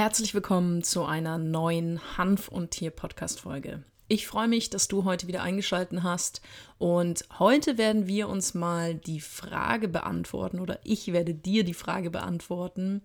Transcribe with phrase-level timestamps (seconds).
[0.00, 3.82] Herzlich willkommen zu einer neuen Hanf- und Tier-Podcast-Folge.
[4.08, 6.40] Ich freue mich, dass du heute wieder eingeschaltet hast
[6.78, 12.08] und heute werden wir uns mal die Frage beantworten oder ich werde dir die Frage
[12.08, 13.02] beantworten,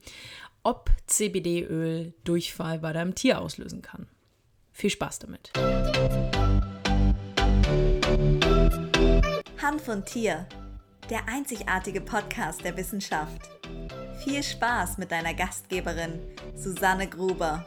[0.64, 4.08] ob CBD-Öl Durchfall bei deinem Tier auslösen kann.
[4.72, 5.52] Viel Spaß damit.
[9.62, 10.48] Hanf und Tier,
[11.10, 13.50] der einzigartige Podcast der Wissenschaft.
[14.24, 16.20] Viel Spaß mit deiner Gastgeberin
[16.56, 17.66] Susanne Gruber.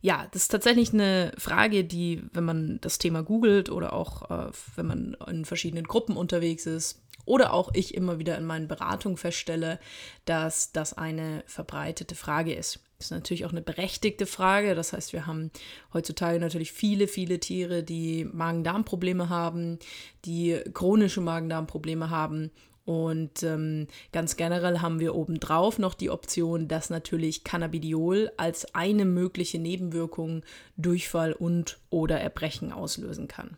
[0.00, 4.52] Ja, das ist tatsächlich eine Frage, die, wenn man das Thema googelt oder auch äh,
[4.76, 9.18] wenn man in verschiedenen Gruppen unterwegs ist oder auch ich immer wieder in meinen Beratungen
[9.18, 9.78] feststelle,
[10.24, 12.80] dass das eine verbreitete Frage ist.
[12.98, 14.74] Das ist natürlich auch eine berechtigte Frage.
[14.74, 15.50] Das heißt, wir haben
[15.92, 19.78] heutzutage natürlich viele, viele Tiere, die Magen-Darm-Probleme haben,
[20.24, 22.50] die chronische Magen-Darm-Probleme haben
[22.86, 29.04] und ähm, ganz generell haben wir obendrauf noch die Option, dass natürlich Cannabidiol als eine
[29.04, 30.44] mögliche Nebenwirkung
[30.76, 33.56] Durchfall und oder Erbrechen auslösen kann.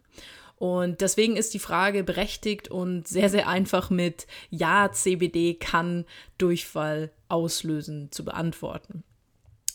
[0.59, 6.05] Und deswegen ist die Frage berechtigt und sehr, sehr einfach mit Ja, CBD kann
[6.37, 9.05] Durchfall auslösen zu beantworten.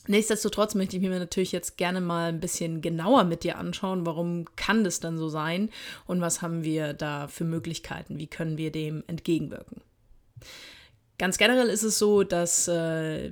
[0.08, 4.46] Nichtsdestotrotz möchte ich mir natürlich jetzt gerne mal ein bisschen genauer mit dir anschauen, warum
[4.58, 5.70] kann das dann so sein
[6.06, 9.82] und was haben wir da für Möglichkeiten, wie können wir dem entgegenwirken.
[11.18, 13.32] Ganz generell ist es so, dass äh,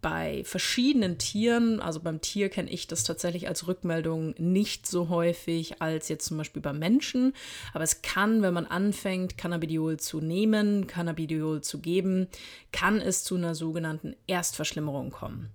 [0.00, 5.82] bei verschiedenen Tieren, also beim Tier kenne ich das tatsächlich als Rückmeldung nicht so häufig
[5.82, 7.34] als jetzt zum Beispiel beim Menschen,
[7.72, 12.28] aber es kann, wenn man anfängt, Cannabidiol zu nehmen, Cannabidiol zu geben,
[12.72, 15.50] kann es zu einer sogenannten Erstverschlimmerung kommen.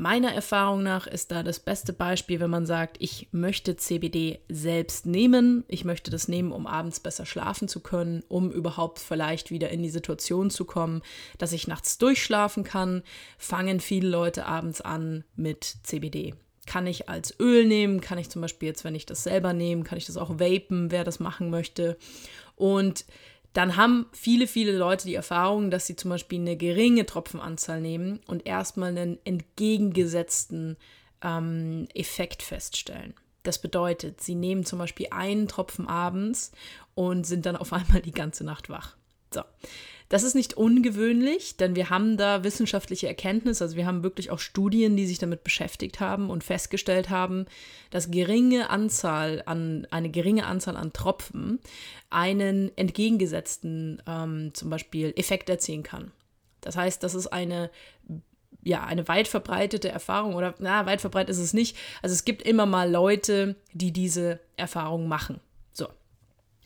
[0.00, 5.06] Meiner Erfahrung nach ist da das beste Beispiel, wenn man sagt, ich möchte CBD selbst
[5.06, 9.70] nehmen, ich möchte das nehmen, um abends besser schlafen zu können, um überhaupt vielleicht wieder
[9.70, 11.02] in die Situation zu kommen,
[11.38, 13.02] dass ich nachts durchschlafen kann,
[13.38, 16.36] fangen viele Leute abends an mit CBD.
[16.64, 19.82] Kann ich als Öl nehmen, kann ich zum Beispiel jetzt, wenn ich das selber nehme,
[19.82, 21.98] kann ich das auch vapen, wer das machen möchte.
[22.54, 23.04] Und
[23.52, 28.20] dann haben viele, viele Leute die Erfahrung, dass sie zum Beispiel eine geringe Tropfenanzahl nehmen
[28.26, 30.76] und erstmal einen entgegengesetzten
[31.22, 33.14] ähm, Effekt feststellen.
[33.42, 36.52] Das bedeutet, sie nehmen zum Beispiel einen Tropfen abends
[36.94, 38.96] und sind dann auf einmal die ganze Nacht wach.
[39.32, 39.42] So.
[40.08, 44.38] Das ist nicht ungewöhnlich, denn wir haben da wissenschaftliche Erkenntnisse, also wir haben wirklich auch
[44.38, 47.44] Studien, die sich damit beschäftigt haben und festgestellt haben,
[47.90, 51.60] dass geringe Anzahl an, eine geringe Anzahl an Tropfen
[52.08, 56.10] einen entgegengesetzten ähm, zum Beispiel Effekt erzielen kann.
[56.62, 57.70] Das heißt, das ist eine
[58.64, 61.76] ja, eine weit verbreitete Erfahrung oder na, weit verbreitet ist es nicht.
[62.02, 65.40] Also es gibt immer mal Leute, die diese Erfahrung machen.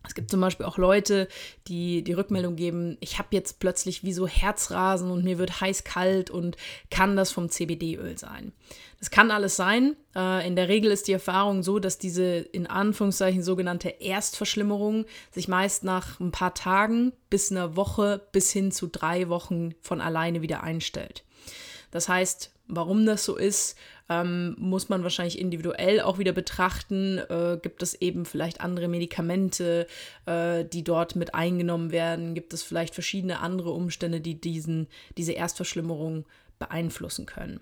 [0.07, 1.29] Es gibt zum Beispiel auch Leute,
[1.69, 6.31] die die Rückmeldung geben, ich habe jetzt plötzlich wie so Herzrasen und mir wird heiß-kalt
[6.31, 6.57] und
[6.91, 8.53] kann das vom CBD-Öl sein.
[8.99, 9.97] Das kann alles sein.
[10.15, 15.49] Äh, in der Regel ist die Erfahrung so, dass diese in Anführungszeichen sogenannte Erstverschlimmerung sich
[15.49, 20.43] meist nach ein paar Tagen bis einer Woche bis hin zu drei Wochen von alleine
[20.43, 21.25] wieder einstellt.
[21.91, 23.77] Das heißt, warum das so ist,
[24.09, 27.19] ähm, muss man wahrscheinlich individuell auch wieder betrachten.
[27.19, 29.87] Äh, gibt es eben vielleicht andere Medikamente,
[30.27, 32.35] äh, die dort mit eingenommen werden?
[32.35, 36.27] Gibt es vielleicht verschiedene andere Umstände, die diesen, diese Erstverschlimmerung
[36.59, 37.61] beeinflussen können?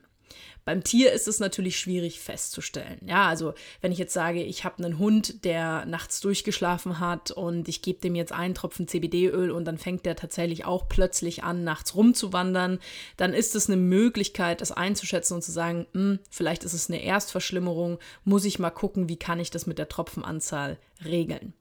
[0.64, 3.00] Beim Tier ist es natürlich schwierig festzustellen.
[3.06, 7.68] Ja, also wenn ich jetzt sage, ich habe einen Hund, der nachts durchgeschlafen hat und
[7.68, 11.64] ich gebe dem jetzt einen Tropfen CBD-Öl und dann fängt der tatsächlich auch plötzlich an,
[11.64, 12.78] nachts rumzuwandern,
[13.16, 17.02] dann ist es eine Möglichkeit, das einzuschätzen und zu sagen, hm, vielleicht ist es eine
[17.02, 21.54] Erstverschlimmerung, muss ich mal gucken, wie kann ich das mit der Tropfenanzahl regeln.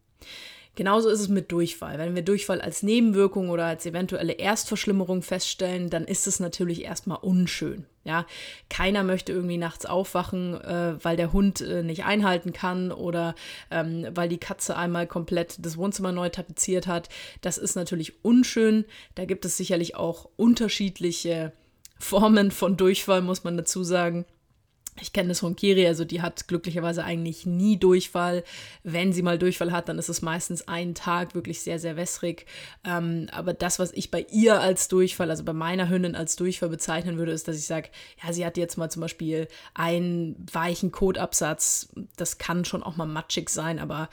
[0.76, 1.98] Genauso ist es mit Durchfall.
[1.98, 7.18] Wenn wir Durchfall als Nebenwirkung oder als eventuelle Erstverschlimmerung feststellen, dann ist es natürlich erstmal
[7.18, 7.86] unschön.
[8.06, 8.26] Ja,
[8.70, 13.36] keiner möchte irgendwie nachts aufwachen, äh, weil der Hund äh, nicht einhalten kann oder
[13.72, 17.10] ähm, weil die Katze einmal komplett das Wohnzimmer neu tapeziert hat.
[17.42, 18.86] Das ist natürlich unschön.
[19.16, 21.52] Da gibt es sicherlich auch unterschiedliche
[22.00, 24.26] Formen von Durchfall, muss man dazu sagen.
[25.02, 28.44] Ich kenne das von Kiri, also die hat glücklicherweise eigentlich nie Durchfall.
[28.84, 32.46] Wenn sie mal Durchfall hat, dann ist es meistens einen Tag wirklich sehr, sehr wässrig.
[32.84, 36.70] Ähm, aber das, was ich bei ihr als Durchfall, also bei meiner Hündin als Durchfall
[36.70, 37.90] bezeichnen würde, ist, dass ich sage,
[38.24, 41.90] ja, sie hat jetzt mal zum Beispiel einen weichen Kotabsatz.
[42.16, 44.10] Das kann schon auch mal matschig sein, aber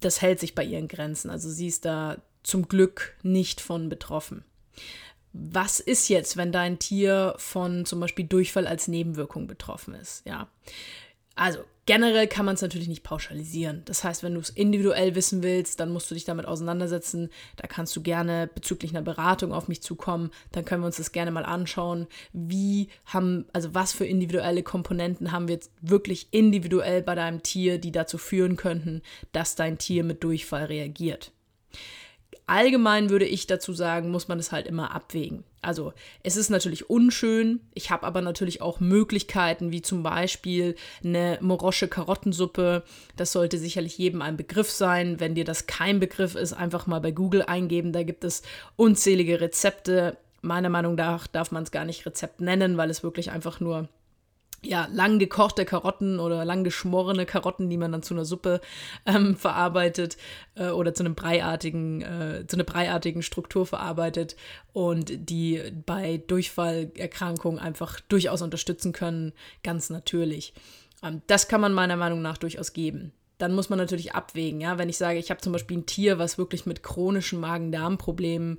[0.00, 1.30] das hält sich bei ihren Grenzen.
[1.30, 4.44] Also sie ist da zum Glück nicht von betroffen
[5.38, 10.26] was ist jetzt, wenn dein Tier von zum Beispiel Durchfall als Nebenwirkung betroffen ist?
[10.26, 10.48] Ja.
[11.34, 13.80] Also Generell kann man es natürlich nicht pauschalisieren.
[13.86, 17.30] Das heißt, wenn du es individuell wissen willst, dann musst du dich damit auseinandersetzen.
[17.56, 20.30] Da kannst du gerne bezüglich einer Beratung auf mich zukommen.
[20.52, 22.06] Dann können wir uns das gerne mal anschauen.
[22.34, 27.78] Wie haben, also was für individuelle Komponenten haben wir jetzt wirklich individuell bei deinem Tier,
[27.78, 29.00] die dazu führen könnten,
[29.32, 31.32] dass dein Tier mit Durchfall reagiert.
[32.48, 35.44] Allgemein würde ich dazu sagen, muss man es halt immer abwägen.
[35.60, 35.92] Also
[36.22, 40.74] es ist natürlich unschön, ich habe aber natürlich auch Möglichkeiten, wie zum Beispiel
[41.04, 42.84] eine morosche Karottensuppe.
[43.16, 45.20] Das sollte sicherlich jedem ein Begriff sein.
[45.20, 47.92] Wenn dir das kein Begriff ist, einfach mal bei Google eingeben.
[47.92, 48.40] Da gibt es
[48.76, 50.16] unzählige Rezepte.
[50.40, 53.90] Meiner Meinung nach darf man es gar nicht Rezept nennen, weil es wirklich einfach nur
[54.64, 58.60] ja, lang gekochte Karotten oder lang geschmorene Karotten, die man dann zu einer Suppe
[59.06, 60.16] ähm, verarbeitet
[60.56, 64.36] äh, oder zu einem breiartigen, äh, zu einer breiartigen Struktur verarbeitet
[64.72, 69.32] und die bei Durchfallerkrankungen einfach durchaus unterstützen können,
[69.62, 70.54] ganz natürlich.
[71.02, 74.60] Ähm, das kann man meiner Meinung nach durchaus geben dann muss man natürlich abwägen.
[74.60, 74.78] Ja?
[74.78, 78.58] Wenn ich sage, ich habe zum Beispiel ein Tier, was wirklich mit chronischen Magen-Darm-Problemen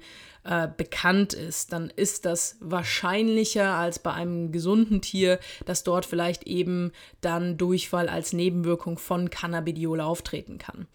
[0.50, 6.48] äh, bekannt ist, dann ist das wahrscheinlicher als bei einem gesunden Tier, dass dort vielleicht
[6.48, 6.92] eben
[7.22, 10.88] dann Durchfall als Nebenwirkung von Cannabidiol auftreten kann.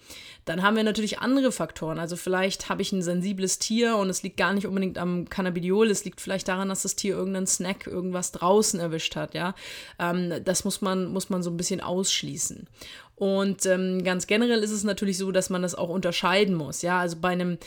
[0.44, 2.00] Dann haben wir natürlich andere Faktoren.
[2.00, 5.88] Also vielleicht habe ich ein sensibles Tier und es liegt gar nicht unbedingt am Cannabidiol,
[5.88, 9.34] es liegt vielleicht daran, dass das Tier irgendeinen Snack, irgendwas draußen erwischt hat.
[9.34, 9.54] Ja?
[10.00, 12.66] Ähm, das muss man, muss man so ein bisschen ausschließen.
[13.14, 16.82] Und ähm, ganz generell ist es natürlich so, dass man das auch unterscheiden muss.
[16.82, 17.58] Ja, also bei einem,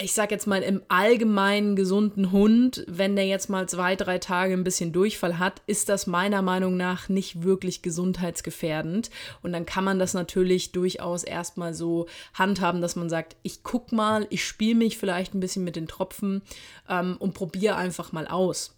[0.00, 4.54] ich sag jetzt mal, im allgemeinen gesunden Hund, wenn der jetzt mal zwei, drei Tage
[4.54, 9.10] ein bisschen Durchfall hat, ist das meiner Meinung nach nicht wirklich gesundheitsgefährdend.
[9.42, 13.92] Und dann kann man das natürlich durchaus erstmal so handhaben, dass man sagt, ich guck
[13.92, 16.42] mal, ich spiele mich vielleicht ein bisschen mit den Tropfen
[16.88, 18.77] ähm, und probiere einfach mal aus.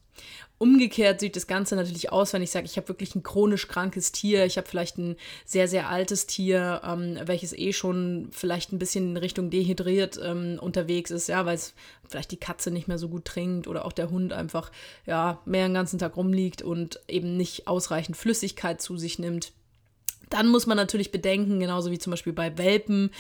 [0.59, 4.13] Umgekehrt sieht das Ganze natürlich aus, wenn ich sage, ich habe wirklich ein chronisch krankes
[4.13, 8.79] Tier, ich habe vielleicht ein sehr, sehr altes Tier, ähm, welches eh schon vielleicht ein
[8.79, 11.73] bisschen in Richtung dehydriert ähm, unterwegs ist, ja, weil es
[12.09, 14.71] vielleicht die Katze nicht mehr so gut trinkt oder auch der Hund einfach
[15.07, 19.53] ja mehr den ganzen Tag rumliegt und eben nicht ausreichend Flüssigkeit zu sich nimmt.
[20.31, 23.11] Dann muss man natürlich bedenken, genauso wie zum Beispiel bei Welpen,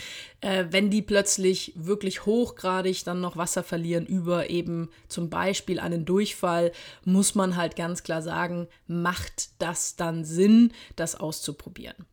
[0.40, 6.04] äh, wenn die plötzlich wirklich hochgradig dann noch Wasser verlieren über eben zum Beispiel einen
[6.04, 6.72] Durchfall,
[7.04, 12.06] muss man halt ganz klar sagen, macht das dann Sinn, das auszuprobieren.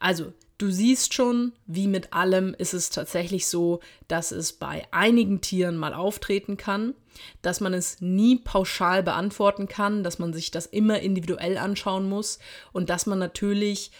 [0.00, 3.78] Also Du siehst schon, wie mit allem ist es tatsächlich so,
[4.08, 6.94] dass es bei einigen Tieren mal auftreten kann,
[7.42, 12.40] dass man es nie pauschal beantworten kann, dass man sich das immer individuell anschauen muss
[12.72, 13.92] und dass man natürlich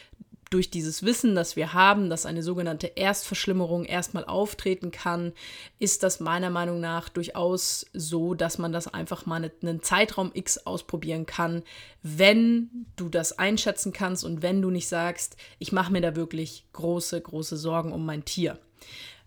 [0.51, 5.33] durch dieses Wissen, das wir haben, dass eine sogenannte Erstverschlimmerung erstmal auftreten kann,
[5.79, 10.59] ist das meiner Meinung nach durchaus so, dass man das einfach mal einen Zeitraum X
[10.59, 11.63] ausprobieren kann,
[12.03, 16.67] wenn du das einschätzen kannst und wenn du nicht sagst, ich mache mir da wirklich
[16.73, 18.59] große, große Sorgen um mein Tier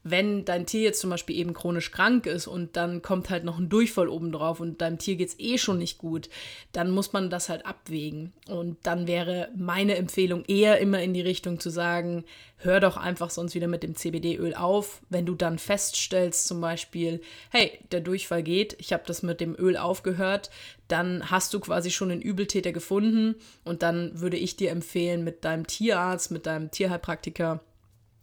[0.03, 3.59] wenn dein Tier jetzt zum Beispiel eben chronisch krank ist und dann kommt halt noch
[3.59, 6.30] ein Durchfall obendrauf und deinem Tier geht es eh schon nicht gut,
[6.71, 8.33] dann muss man das halt abwägen.
[8.50, 12.25] Und dann wäre meine Empfehlung eher immer in die Richtung zu sagen,
[12.57, 15.01] hör doch einfach sonst wieder mit dem CBD-Öl auf.
[15.09, 19.56] Wenn du dann feststellst zum Beispiel, hey, der Durchfall geht, ich habe das mit dem
[19.57, 20.50] Öl aufgehört,
[20.88, 25.45] dann hast du quasi schon einen Übeltäter gefunden und dann würde ich dir empfehlen, mit
[25.45, 27.62] deinem Tierarzt, mit deinem Tierheilpraktiker,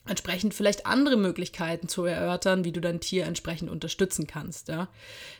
[0.09, 4.69] entsprechend vielleicht andere Möglichkeiten zu erörtern, wie du dein Tier entsprechend unterstützen kannst.
[4.69, 4.89] Ja?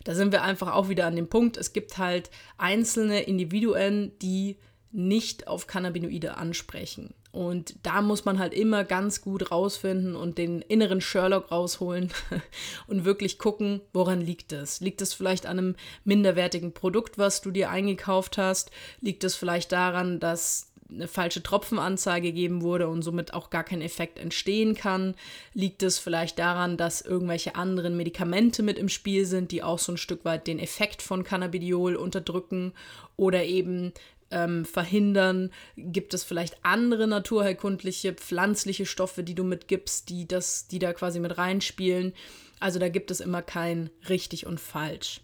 [0.05, 4.57] Da sind wir einfach auch wieder an dem Punkt, es gibt halt einzelne Individuen, die
[4.91, 7.15] nicht auf Cannabinoide ansprechen.
[7.31, 12.11] Und da muss man halt immer ganz gut rausfinden und den inneren Sherlock rausholen
[12.87, 14.81] und wirklich gucken, woran liegt es.
[14.81, 18.71] Liegt es vielleicht an einem minderwertigen Produkt, was du dir eingekauft hast?
[19.01, 23.83] Liegt es vielleicht daran, dass eine falsche Tropfenanzeige gegeben wurde und somit auch gar kein
[23.83, 25.15] Effekt entstehen kann?
[25.55, 29.93] Liegt es vielleicht daran, dass irgendwelche anderen Medikamente mit im Spiel sind, die auch so
[29.93, 32.73] ein Stück weit den Effekt von Cannabidiol unterdrücken
[33.17, 33.93] oder eben
[34.31, 35.51] ähm, verhindern?
[35.77, 41.21] Gibt es vielleicht andere naturheilkundliche, pflanzliche Stoffe, die du mitgibst, die das, die da quasi
[41.21, 42.13] mit reinspielen?
[42.61, 45.21] Also da gibt es immer kein richtig und falsch.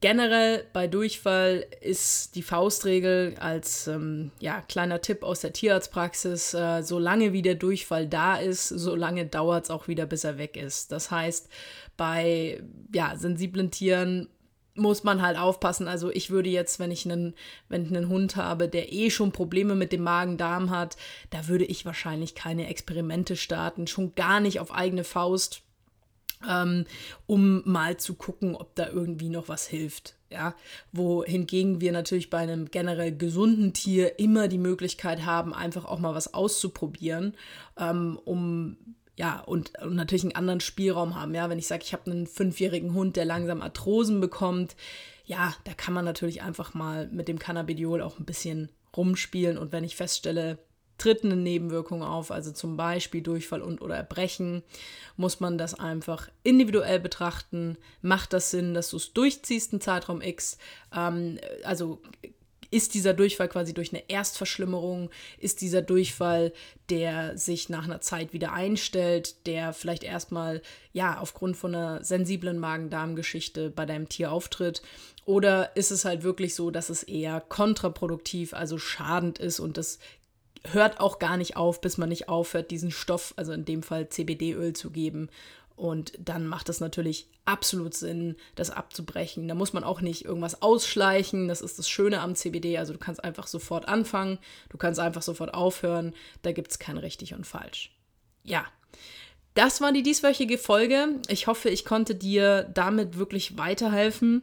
[0.00, 6.82] Generell bei Durchfall ist die Faustregel als ähm, ja, kleiner Tipp aus der Tierarztpraxis, äh,
[6.82, 10.92] solange wie der Durchfall da ist, solange dauert es auch wieder, bis er weg ist.
[10.92, 11.48] Das heißt,
[11.96, 12.62] bei
[12.94, 14.28] ja, sensiblen Tieren
[14.76, 15.88] muss man halt aufpassen.
[15.88, 17.34] Also ich würde jetzt, wenn ich einen,
[17.68, 20.96] wenn ich einen Hund habe, der eh schon Probleme mit dem Magen-Darm hat,
[21.30, 25.62] da würde ich wahrscheinlich keine Experimente starten, schon gar nicht auf eigene Faust
[26.46, 26.84] ähm,
[27.26, 30.14] um mal zu gucken, ob da irgendwie noch was hilft.
[30.30, 30.54] Ja,
[30.92, 36.14] wohingegen wir natürlich bei einem generell gesunden Tier immer die Möglichkeit haben, einfach auch mal
[36.14, 37.34] was auszuprobieren,
[37.78, 38.76] ähm, um
[39.16, 41.34] ja, und, und, natürlich einen anderen Spielraum haben.
[41.34, 44.76] Ja, wenn ich sage, ich habe einen fünfjährigen Hund, der langsam Arthrosen bekommt,
[45.24, 49.58] ja, da kann man natürlich einfach mal mit dem Cannabidiol auch ein bisschen rumspielen.
[49.58, 50.58] Und wenn ich feststelle,
[50.98, 54.62] tritt eine Nebenwirkung auf, also zum Beispiel Durchfall und oder Erbrechen,
[55.16, 57.78] muss man das einfach individuell betrachten.
[58.02, 60.58] Macht das Sinn, dass du es durchziehst, einen Zeitraum X?
[60.94, 62.00] Ähm, also
[62.70, 65.10] ist dieser Durchfall quasi durch eine Erstverschlimmerung?
[65.38, 66.52] Ist dieser Durchfall,
[66.90, 70.60] der sich nach einer Zeit wieder einstellt, der vielleicht erstmal
[70.92, 74.82] ja aufgrund von einer sensiblen Magen-Darm-Geschichte bei deinem Tier auftritt?
[75.24, 79.98] Oder ist es halt wirklich so, dass es eher kontraproduktiv, also schadend ist und das
[80.72, 84.08] hört auch gar nicht auf, bis man nicht aufhört, diesen Stoff, also in dem Fall
[84.08, 85.28] CBD-Öl zu geben.
[85.76, 89.46] Und dann macht es natürlich absolut Sinn, das abzubrechen.
[89.46, 91.46] Da muss man auch nicht irgendwas ausschleichen.
[91.46, 92.78] Das ist das Schöne am CBD.
[92.78, 94.38] Also du kannst einfach sofort anfangen,
[94.70, 96.14] du kannst einfach sofort aufhören.
[96.42, 97.92] Da gibt es kein richtig und falsch.
[98.42, 98.64] Ja,
[99.54, 101.20] das war die dieswöchige Folge.
[101.28, 104.42] Ich hoffe, ich konnte dir damit wirklich weiterhelfen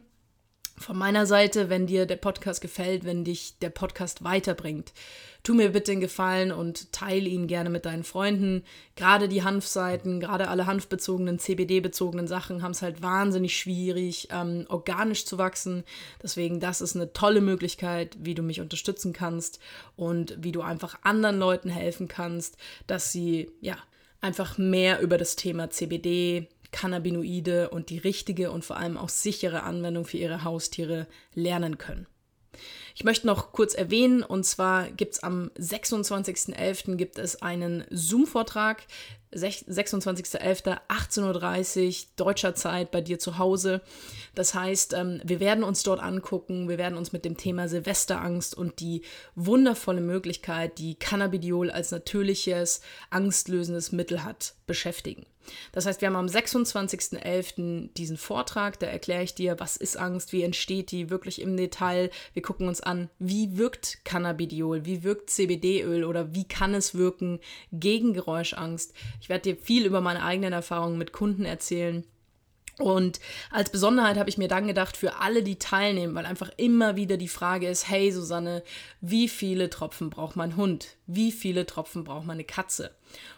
[0.78, 4.92] von meiner Seite, wenn dir der Podcast gefällt, wenn dich der Podcast weiterbringt,
[5.42, 8.64] tu mir bitte den Gefallen und teile ihn gerne mit deinen Freunden.
[8.96, 15.24] Gerade die Hanfseiten, gerade alle hanfbezogenen, CBD-bezogenen Sachen haben es halt wahnsinnig schwierig, ähm, organisch
[15.24, 15.84] zu wachsen.
[16.22, 19.60] Deswegen, das ist eine tolle Möglichkeit, wie du mich unterstützen kannst
[19.94, 22.56] und wie du einfach anderen Leuten helfen kannst,
[22.86, 23.76] dass sie, ja,
[24.20, 29.62] einfach mehr über das Thema CBD, Cannabinoide und die richtige und vor allem auch sichere
[29.62, 32.06] Anwendung für ihre Haustiere lernen können.
[32.98, 36.96] Ich möchte noch kurz erwähnen, und zwar gibt es am 26.11.
[36.96, 38.86] gibt es einen Zoom-Vortrag,
[39.34, 40.78] 26.11.
[40.88, 43.82] 18.30 Uhr deutscher Zeit bei dir zu Hause.
[44.34, 48.56] Das heißt, ähm, wir werden uns dort angucken, wir werden uns mit dem Thema Silvesterangst
[48.56, 49.02] und die
[49.34, 55.26] wundervolle Möglichkeit, die Cannabidiol als natürliches, angstlösendes Mittel hat, beschäftigen.
[55.72, 57.92] Das heißt, wir haben am 26.11.
[57.94, 62.10] diesen Vortrag, da erkläre ich dir, was ist Angst, wie entsteht die wirklich im Detail.
[62.32, 67.40] Wir gucken uns an, wie wirkt Cannabidiol, wie wirkt CBD-Öl oder wie kann es wirken
[67.72, 68.94] gegen Geräuschangst.
[69.20, 72.04] Ich werde dir viel über meine eigenen Erfahrungen mit Kunden erzählen.
[72.78, 76.94] Und als Besonderheit habe ich mir dann gedacht, für alle, die teilnehmen, weil einfach immer
[76.96, 78.62] wieder die Frage ist, hey Susanne,
[79.00, 80.96] wie viele Tropfen braucht mein Hund?
[81.06, 82.90] Wie viele Tropfen braucht meine Katze?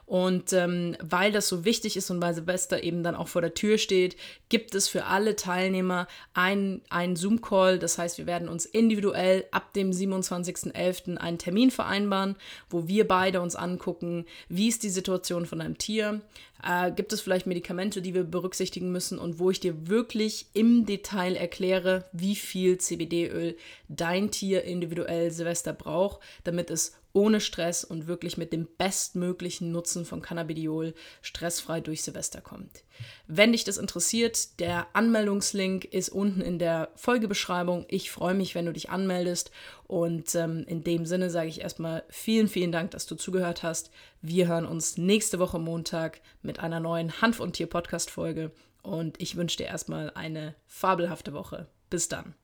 [0.06, 3.52] Und ähm, weil das so wichtig ist und weil Silvester eben dann auch vor der
[3.52, 4.16] Tür steht,
[4.48, 6.80] gibt es für alle Teilnehmer einen
[7.14, 7.78] Zoom-Call.
[7.78, 11.18] Das heißt, wir werden uns individuell ab dem 27.11.
[11.18, 12.36] einen Termin vereinbaren,
[12.70, 16.22] wo wir beide uns angucken, wie ist die Situation von einem Tier,
[16.62, 20.86] äh, gibt es vielleicht Medikamente, die wir berücksichtigen müssen und wo ich dir wirklich im
[20.86, 23.56] Detail erkläre, wie viel CBD-Öl
[23.88, 30.04] dein Tier individuell Silvester braucht, damit es ohne Stress und wirklich mit dem bestmöglichen Nutzen
[30.04, 32.84] von Cannabidiol stressfrei durch Silvester kommt.
[33.26, 37.86] Wenn dich das interessiert, der Anmeldungslink ist unten in der Folgebeschreibung.
[37.88, 39.50] Ich freue mich, wenn du dich anmeldest
[39.86, 43.90] und ähm, in dem Sinne sage ich erstmal vielen, vielen Dank, dass du zugehört hast.
[44.20, 49.58] Wir hören uns nächste Woche Montag mit einer neuen Hanf- und Tier-Podcast-Folge und ich wünsche
[49.58, 51.68] dir erstmal eine fabelhafte Woche.
[51.90, 52.34] Bis dann.